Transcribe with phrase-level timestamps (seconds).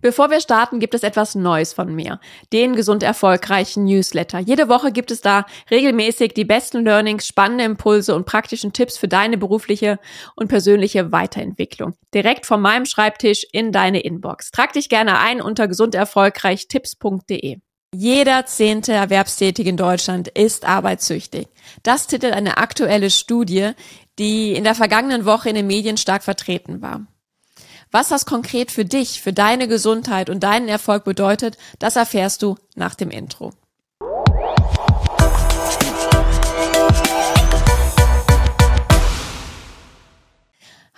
[0.00, 2.20] Bevor wir starten, gibt es etwas Neues von mir.
[2.52, 4.38] Den gesund erfolgreichen Newsletter.
[4.38, 9.08] Jede Woche gibt es da regelmäßig die besten Learnings, spannende Impulse und praktischen Tipps für
[9.08, 9.98] deine berufliche
[10.36, 11.94] und persönliche Weiterentwicklung.
[12.14, 14.50] Direkt von meinem Schreibtisch in deine Inbox.
[14.50, 17.58] Trag dich gerne ein unter gesunderfolgreichtipps.de.
[17.92, 21.48] Jeder zehnte Erwerbstätige in Deutschland ist arbeitssüchtig.
[21.82, 23.72] Das titelt eine aktuelle Studie,
[24.18, 27.06] die in der vergangenen Woche in den Medien stark vertreten war.
[27.90, 32.56] Was das konkret für dich, für deine Gesundheit und deinen Erfolg bedeutet, das erfährst du
[32.76, 33.52] nach dem Intro.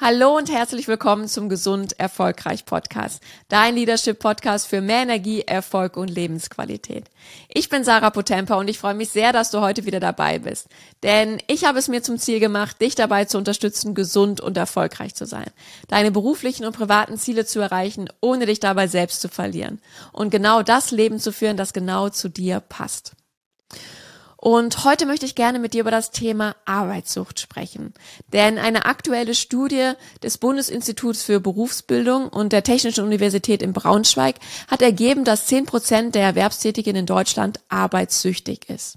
[0.05, 5.97] Hallo und herzlich willkommen zum Gesund Erfolgreich Podcast, dein Leadership Podcast für mehr Energie, Erfolg
[5.97, 7.05] und Lebensqualität.
[7.49, 10.67] Ich bin Sarah Potempa und ich freue mich sehr, dass du heute wieder dabei bist.
[11.05, 15.15] Denn ich habe es mir zum Ziel gemacht, dich dabei zu unterstützen, gesund und erfolgreich
[15.15, 15.47] zu sein,
[15.87, 19.81] deine beruflichen und privaten Ziele zu erreichen, ohne dich dabei selbst zu verlieren
[20.11, 23.13] und genau das Leben zu führen, das genau zu dir passt.
[24.45, 27.95] Und heute möchte ich gerne mit dir über das Thema Arbeitssucht sprechen.
[28.33, 34.35] Denn eine aktuelle Studie des Bundesinstituts für Berufsbildung und der Technischen Universität in Braunschweig
[34.67, 38.97] hat ergeben, dass 10 Prozent der Erwerbstätigen in Deutschland arbeitssüchtig ist.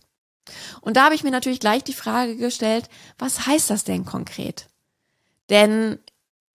[0.81, 4.65] Und da habe ich mir natürlich gleich die Frage gestellt, was heißt das denn konkret?
[5.51, 5.99] Denn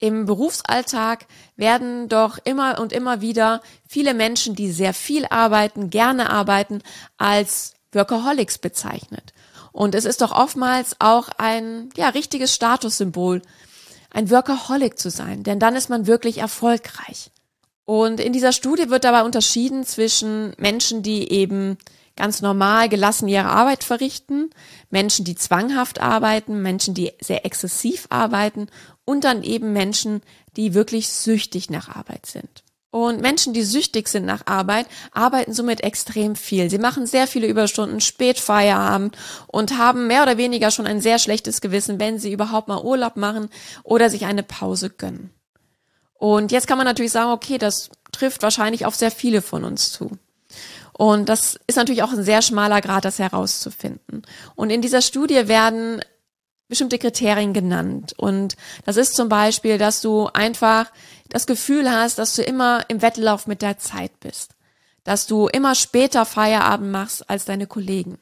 [0.01, 6.29] im Berufsalltag werden doch immer und immer wieder viele Menschen, die sehr viel arbeiten, gerne
[6.31, 6.83] arbeiten,
[7.19, 9.33] als Workaholics bezeichnet.
[9.73, 13.43] Und es ist doch oftmals auch ein, ja, richtiges Statussymbol,
[14.11, 17.31] ein Workaholic zu sein, denn dann ist man wirklich erfolgreich.
[17.85, 21.79] Und in dieser Studie wird dabei unterschieden zwischen Menschen, die eben
[22.17, 24.51] ganz normal gelassen ihre Arbeit verrichten,
[24.91, 28.69] Menschen, die zwanghaft arbeiten, Menschen, die sehr exzessiv arbeiten
[29.05, 30.23] und dann eben Menschen,
[30.57, 32.63] die wirklich süchtig nach Arbeit sind.
[32.91, 36.69] Und Menschen, die süchtig sind nach Arbeit, arbeiten somit extrem viel.
[36.71, 41.61] Sie machen sehr viele Überstunden, Spätfeierabend und haben mehr oder weniger schon ein sehr schlechtes
[41.61, 43.49] Gewissen, wenn sie überhaupt mal Urlaub machen
[43.85, 45.31] oder sich eine Pause gönnen.
[46.15, 49.93] Und jetzt kann man natürlich sagen, okay, das trifft wahrscheinlich auf sehr viele von uns
[49.93, 50.19] zu.
[50.93, 54.23] Und das ist natürlich auch ein sehr schmaler Grad, das herauszufinden.
[54.55, 56.03] Und in dieser Studie werden
[56.69, 58.15] bestimmte Kriterien genannt.
[58.17, 60.91] Und das ist zum Beispiel, dass du einfach
[61.31, 64.55] das Gefühl hast, dass du immer im Wettlauf mit der Zeit bist.
[65.05, 68.19] Dass du immer später Feierabend machst als deine Kollegen.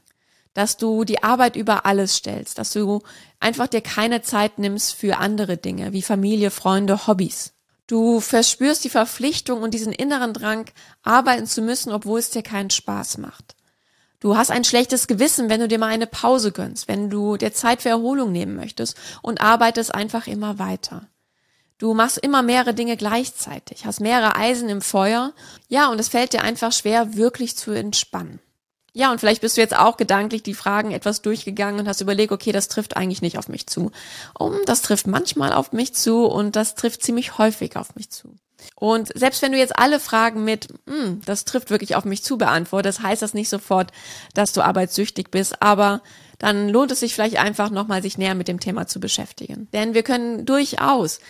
[0.54, 2.58] Dass du die Arbeit über alles stellst.
[2.58, 3.02] Dass du
[3.40, 7.52] einfach dir keine Zeit nimmst für andere Dinge, wie Familie, Freunde, Hobbys.
[7.88, 10.66] Du verspürst die Verpflichtung und diesen inneren Drang,
[11.02, 13.56] arbeiten zu müssen, obwohl es dir keinen Spaß macht.
[14.20, 17.52] Du hast ein schlechtes Gewissen, wenn du dir mal eine Pause gönnst, wenn du dir
[17.52, 21.08] Zeit für Erholung nehmen möchtest und arbeitest einfach immer weiter.
[21.78, 25.32] Du machst immer mehrere Dinge gleichzeitig, hast mehrere Eisen im Feuer.
[25.68, 28.40] Ja, und es fällt dir einfach schwer, wirklich zu entspannen.
[28.94, 32.32] Ja, und vielleicht bist du jetzt auch gedanklich die Fragen etwas durchgegangen und hast überlegt,
[32.32, 33.92] okay, das trifft eigentlich nicht auf mich zu.
[34.36, 38.34] Um, das trifft manchmal auf mich zu und das trifft ziemlich häufig auf mich zu.
[38.74, 42.38] Und selbst wenn du jetzt alle Fragen mit, hm, das trifft wirklich auf mich zu
[42.38, 43.92] beantwortest, heißt das nicht sofort,
[44.34, 46.02] dass du arbeitssüchtig bist, aber
[46.38, 49.68] dann lohnt es sich vielleicht einfach nochmal, sich näher mit dem Thema zu beschäftigen.
[49.72, 51.20] Denn wir können durchaus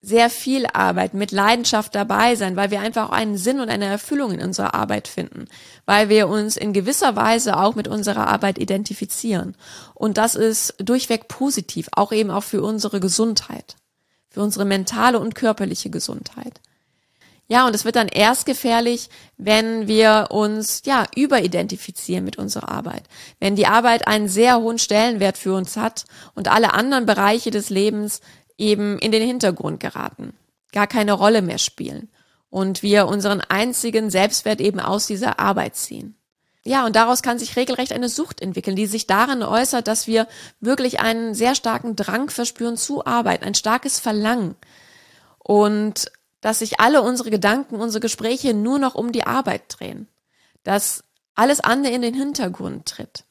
[0.00, 3.86] sehr viel Arbeit mit Leidenschaft dabei sein, weil wir einfach auch einen Sinn und eine
[3.86, 5.46] Erfüllung in unserer Arbeit finden,
[5.86, 9.56] weil wir uns in gewisser Weise auch mit unserer Arbeit identifizieren.
[9.94, 13.76] Und das ist durchweg positiv, auch eben auch für unsere Gesundheit
[14.30, 16.60] für unsere mentale und körperliche Gesundheit.
[17.50, 23.04] Ja, und es wird dann erst gefährlich, wenn wir uns, ja, überidentifizieren mit unserer Arbeit.
[23.40, 26.04] Wenn die Arbeit einen sehr hohen Stellenwert für uns hat
[26.34, 28.20] und alle anderen Bereiche des Lebens
[28.58, 30.34] eben in den Hintergrund geraten,
[30.72, 32.10] gar keine Rolle mehr spielen
[32.50, 36.16] und wir unseren einzigen Selbstwert eben aus dieser Arbeit ziehen.
[36.64, 40.26] Ja, und daraus kann sich regelrecht eine Sucht entwickeln, die sich darin äußert, dass wir
[40.60, 44.54] wirklich einen sehr starken Drang verspüren zu arbeiten, ein starkes Verlangen.
[45.38, 50.08] Und dass sich alle unsere Gedanken, unsere Gespräche nur noch um die Arbeit drehen.
[50.62, 51.04] Dass
[51.34, 53.24] alles andere in den Hintergrund tritt.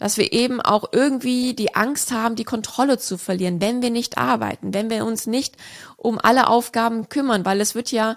[0.00, 4.16] Dass wir eben auch irgendwie die Angst haben, die Kontrolle zu verlieren, wenn wir nicht
[4.16, 5.56] arbeiten, wenn wir uns nicht
[5.96, 8.16] um alle Aufgaben kümmern, weil es wird ja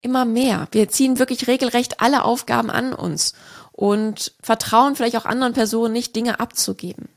[0.00, 0.68] immer mehr.
[0.70, 3.34] Wir ziehen wirklich regelrecht alle Aufgaben an uns
[3.72, 7.08] und vertrauen vielleicht auch anderen Personen nicht, Dinge abzugeben.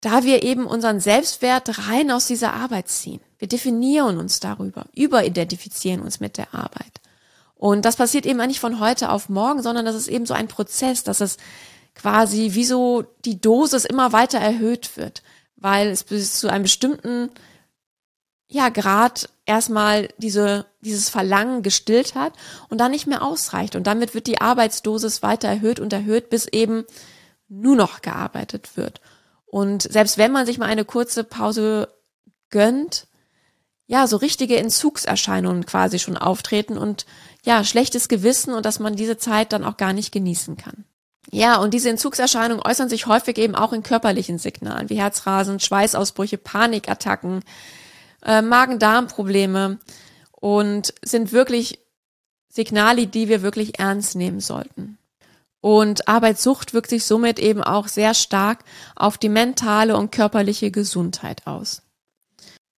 [0.00, 3.20] Da wir eben unseren Selbstwert rein aus dieser Arbeit ziehen.
[3.38, 7.00] Wir definieren uns darüber, überidentifizieren uns mit der Arbeit.
[7.54, 10.48] Und das passiert eben nicht von heute auf morgen, sondern das ist eben so ein
[10.48, 11.36] Prozess, dass es
[11.94, 15.22] quasi wie so die Dosis immer weiter erhöht wird,
[15.56, 17.30] weil es bis zu einem bestimmten
[18.54, 22.34] ja, gerade erstmal diese, dieses Verlangen gestillt hat
[22.68, 23.74] und dann nicht mehr ausreicht.
[23.74, 26.84] Und damit wird die Arbeitsdosis weiter erhöht und erhöht, bis eben
[27.48, 29.00] nur noch gearbeitet wird.
[29.44, 31.88] Und selbst wenn man sich mal eine kurze Pause
[32.50, 33.08] gönnt,
[33.86, 37.06] ja, so richtige Entzugserscheinungen quasi schon auftreten und
[37.44, 40.84] ja, schlechtes Gewissen und dass man diese Zeit dann auch gar nicht genießen kann.
[41.30, 46.38] Ja, und diese Entzugserscheinungen äußern sich häufig eben auch in körperlichen Signalen wie Herzrasen, Schweißausbrüche,
[46.38, 47.42] Panikattacken,
[48.24, 49.78] äh, Magen-Darm-Probleme
[50.32, 51.80] und sind wirklich
[52.48, 54.98] Signale, die wir wirklich ernst nehmen sollten.
[55.60, 61.46] Und Arbeitssucht wirkt sich somit eben auch sehr stark auf die mentale und körperliche Gesundheit
[61.46, 61.82] aus.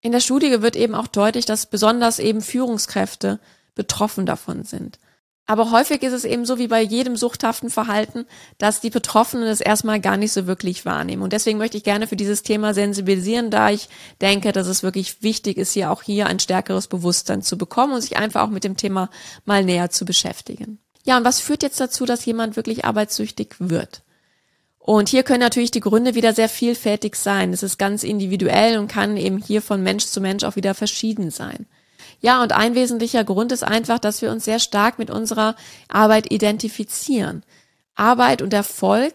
[0.00, 3.40] In der Studie wird eben auch deutlich, dass besonders eben Führungskräfte
[3.75, 5.00] betroffen davon sind.
[5.48, 8.26] Aber häufig ist es eben so wie bei jedem suchthaften Verhalten,
[8.58, 11.22] dass die Betroffenen es erstmal gar nicht so wirklich wahrnehmen.
[11.22, 13.88] Und deswegen möchte ich gerne für dieses Thema sensibilisieren, da ich
[14.20, 18.00] denke, dass es wirklich wichtig ist, hier auch hier ein stärkeres Bewusstsein zu bekommen und
[18.00, 19.08] sich einfach auch mit dem Thema
[19.44, 20.81] mal näher zu beschäftigen.
[21.04, 24.02] Ja, und was führt jetzt dazu, dass jemand wirklich arbeitssüchtig wird?
[24.81, 27.52] Und hier können natürlich die Gründe wieder sehr vielfältig sein.
[27.52, 31.31] Es ist ganz individuell und kann eben hier von Mensch zu Mensch auch wieder verschieden
[31.31, 31.66] sein.
[32.20, 35.54] Ja, und ein wesentlicher Grund ist einfach, dass wir uns sehr stark mit unserer
[35.88, 37.44] Arbeit identifizieren.
[37.94, 39.14] Arbeit und Erfolg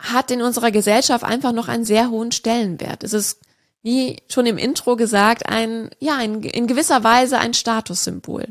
[0.00, 3.04] hat in unserer Gesellschaft einfach noch einen sehr hohen Stellenwert.
[3.04, 3.40] Es ist,
[3.82, 8.48] wie schon im Intro gesagt, ein, ja, ein, in gewisser Weise ein Statussymbol,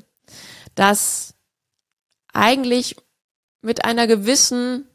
[0.75, 1.33] das
[2.33, 2.95] eigentlich
[3.62, 4.88] mit einer gewissen,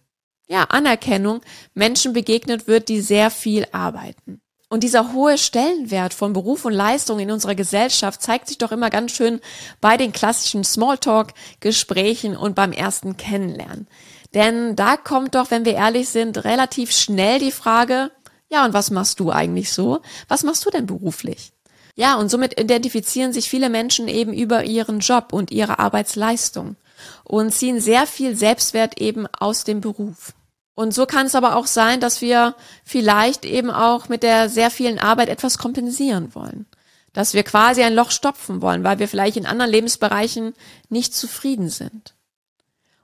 [0.46, 1.40] ja, Anerkennung
[1.74, 4.40] Menschen begegnet wird, die sehr viel arbeiten.
[4.74, 8.90] Und dieser hohe Stellenwert von Beruf und Leistung in unserer Gesellschaft zeigt sich doch immer
[8.90, 9.40] ganz schön
[9.80, 13.86] bei den klassischen Smalltalk-Gesprächen und beim ersten Kennenlernen.
[14.34, 18.10] Denn da kommt doch, wenn wir ehrlich sind, relativ schnell die Frage,
[18.48, 20.00] ja, und was machst du eigentlich so?
[20.26, 21.52] Was machst du denn beruflich?
[21.94, 26.74] Ja, und somit identifizieren sich viele Menschen eben über ihren Job und ihre Arbeitsleistung
[27.22, 30.34] und ziehen sehr viel Selbstwert eben aus dem Beruf.
[30.74, 34.70] Und so kann es aber auch sein, dass wir vielleicht eben auch mit der sehr
[34.70, 36.66] vielen Arbeit etwas kompensieren wollen.
[37.12, 40.54] Dass wir quasi ein Loch stopfen wollen, weil wir vielleicht in anderen Lebensbereichen
[40.88, 42.14] nicht zufrieden sind.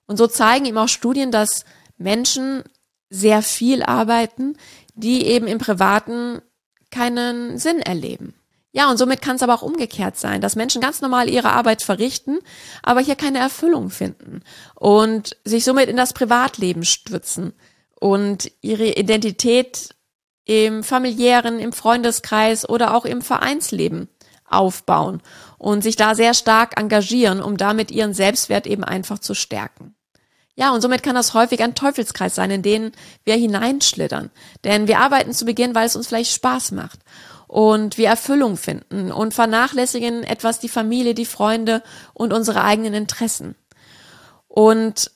[0.07, 1.65] Und so zeigen eben auch Studien, dass
[1.97, 2.65] Menschen
[3.09, 4.57] sehr viel arbeiten,
[4.95, 6.43] die eben im Privaten
[6.91, 8.35] keinen Sinn erleben.
[8.73, 11.83] Ja, und somit kann es aber auch umgekehrt sein, dass Menschen ganz normal ihre Arbeit
[11.83, 12.39] verrichten,
[12.83, 14.43] aber hier keine Erfüllung finden
[14.77, 17.53] und sich somit in das Privatleben stürzen
[17.99, 19.95] und ihre Identität
[20.45, 24.09] im familiären, im Freundeskreis oder auch im Vereinsleben
[24.49, 25.21] aufbauen
[25.59, 29.95] und sich da sehr stark engagieren, um damit ihren Selbstwert eben einfach zu stärken.
[30.55, 32.93] Ja, und somit kann das häufig ein Teufelskreis sein, in den
[33.25, 34.31] wir hineinschlittern.
[34.65, 37.01] Denn wir arbeiten zu Beginn, weil es uns vielleicht Spaß macht
[37.51, 41.83] und wir Erfüllung finden und vernachlässigen etwas die Familie, die Freunde
[42.15, 43.57] und unsere eigenen Interessen
[44.47, 45.11] und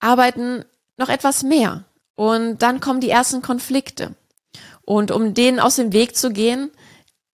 [0.00, 0.66] arbeiten
[0.98, 1.84] noch etwas mehr.
[2.14, 4.14] Und dann kommen die ersten Konflikte.
[4.82, 6.70] Und um denen aus dem Weg zu gehen,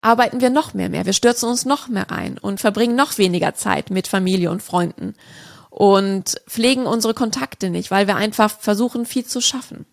[0.03, 1.05] arbeiten wir noch mehr mehr.
[1.05, 5.17] Wir stürzen uns noch mehr ein und verbringen noch weniger Zeit mit Familie und Freunden
[5.69, 9.85] und pflegen unsere Kontakte nicht, weil wir einfach versuchen, viel zu schaffen.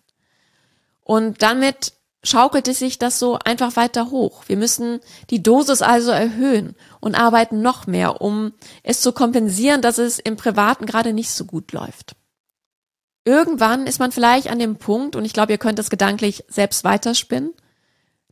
[1.02, 4.44] Und damit schaukelte sich das so einfach weiter hoch.
[4.46, 5.00] Wir müssen
[5.30, 10.36] die Dosis also erhöhen und arbeiten noch mehr, um es zu kompensieren, dass es im
[10.36, 12.16] Privaten gerade nicht so gut läuft.
[13.24, 16.84] Irgendwann ist man vielleicht an dem Punkt, und ich glaube, ihr könnt das gedanklich selbst
[16.84, 17.52] weiterspinnen,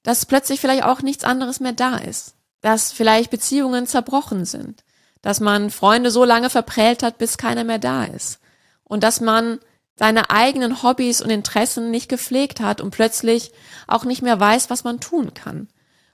[0.02, 2.34] dass plötzlich vielleicht auch nichts anderes mehr da ist.
[2.61, 4.84] Dass vielleicht Beziehungen zerbrochen sind.
[5.22, 8.40] Dass man Freunde so lange verprellt hat, bis keiner mehr da ist.
[8.84, 9.61] Und dass man
[10.02, 13.52] seine eigenen Hobbys und Interessen nicht gepflegt hat und plötzlich
[13.87, 15.68] auch nicht mehr weiß, was man tun kann.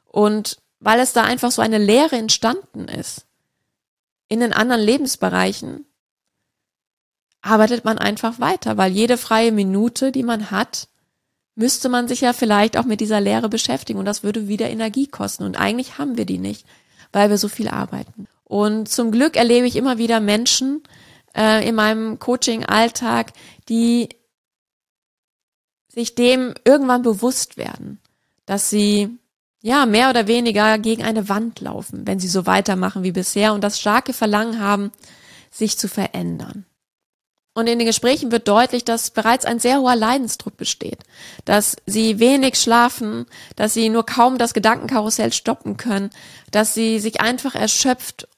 [0.05, 3.25] Und weil es da einfach so eine Leere entstanden ist,
[4.29, 5.87] in den anderen Lebensbereichen,
[7.41, 10.89] arbeitet man einfach weiter, weil jede freie Minute, die man hat,
[11.55, 15.07] müsste man sich ja vielleicht auch mit dieser Lehre beschäftigen und das würde wieder Energie
[15.07, 16.67] kosten und eigentlich haben wir die nicht,
[17.11, 18.29] weil wir so viel arbeiten.
[18.45, 20.83] Und zum Glück erlebe ich immer wieder Menschen,
[21.37, 23.33] äh, in meinem Coaching-Alltag,
[23.69, 24.09] die
[25.89, 28.01] sich dem irgendwann bewusst werden,
[28.47, 29.19] dass sie
[29.63, 33.63] ja mehr oder weniger gegen eine Wand laufen, wenn sie so weitermachen wie bisher und
[33.63, 34.93] das starke Verlangen haben,
[35.51, 36.65] sich zu verändern.
[37.55, 41.03] Und in den Gesprächen wird deutlich, dass bereits ein sehr hoher Leidensdruck besteht,
[41.45, 46.11] dass sie wenig schlafen, dass sie nur kaum das Gedankenkarussell stoppen können,
[46.53, 48.29] dass sie sich einfach erschöpft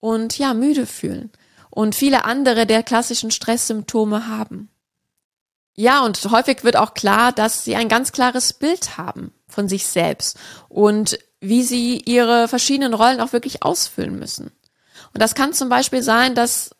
[0.00, 1.30] und ja müde fühlen
[1.76, 4.70] und viele andere der klassischen Stresssymptome haben.
[5.74, 9.86] Ja, und häufig wird auch klar, dass sie ein ganz klares Bild haben von sich
[9.86, 10.38] selbst
[10.70, 14.52] und wie sie ihre verschiedenen Rollen auch wirklich ausfüllen müssen.
[15.12, 16.70] Und das kann zum Beispiel sein, dass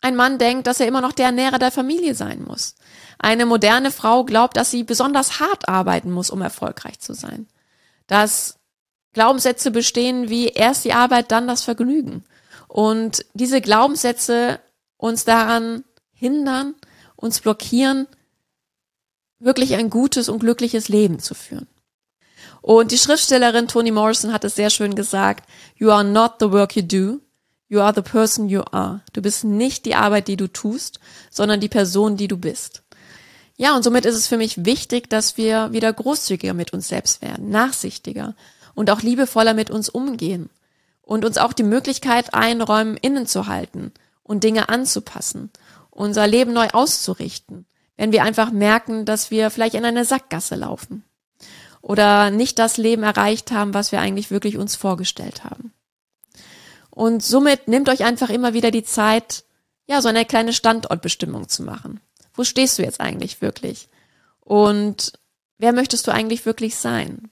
[0.00, 2.76] ein Mann denkt, dass er immer noch der Ernährer der Familie sein muss.
[3.18, 7.48] Eine moderne Frau glaubt, dass sie besonders hart arbeiten muss, um erfolgreich zu sein.
[8.06, 8.60] Dass
[9.14, 12.24] Glaubenssätze bestehen wie erst die Arbeit, dann das Vergnügen.
[12.72, 14.58] Und diese Glaubenssätze
[14.96, 16.74] uns daran hindern,
[17.16, 18.06] uns blockieren,
[19.38, 21.66] wirklich ein gutes und glückliches Leben zu führen.
[22.62, 26.74] Und die Schriftstellerin Toni Morrison hat es sehr schön gesagt, You are not the work
[26.74, 27.20] you do,
[27.68, 29.02] You are the person you are.
[29.12, 30.98] Du bist nicht die Arbeit, die du tust,
[31.30, 32.84] sondern die Person, die du bist.
[33.58, 37.20] Ja, und somit ist es für mich wichtig, dass wir wieder großzügiger mit uns selbst
[37.20, 38.34] werden, nachsichtiger
[38.74, 40.48] und auch liebevoller mit uns umgehen
[41.02, 43.92] und uns auch die Möglichkeit einräumen, innezuhalten
[44.22, 45.50] und Dinge anzupassen,
[45.90, 47.66] unser Leben neu auszurichten,
[47.96, 51.04] wenn wir einfach merken, dass wir vielleicht in eine Sackgasse laufen
[51.82, 55.72] oder nicht das Leben erreicht haben, was wir eigentlich wirklich uns vorgestellt haben.
[56.90, 59.44] Und somit nehmt euch einfach immer wieder die Zeit,
[59.86, 62.00] ja, so eine kleine Standortbestimmung zu machen.
[62.34, 63.88] Wo stehst du jetzt eigentlich wirklich?
[64.40, 65.12] Und
[65.58, 67.30] wer möchtest du eigentlich wirklich sein?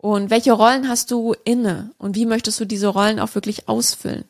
[0.00, 1.90] Und welche Rollen hast du inne?
[1.98, 4.24] Und wie möchtest du diese Rollen auch wirklich ausfüllen?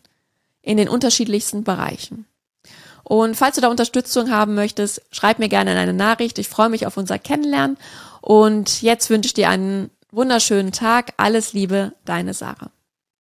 [0.62, 2.26] In den unterschiedlichsten Bereichen.
[3.04, 6.40] Und falls du da Unterstützung haben möchtest, schreib mir gerne eine Nachricht.
[6.40, 7.76] Ich freue mich auf unser Kennenlernen.
[8.20, 11.12] Und jetzt wünsche ich dir einen wunderschönen Tag.
[11.18, 12.72] Alles Liebe, deine Sarah.